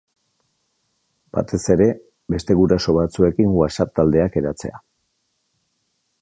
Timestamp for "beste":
2.35-2.57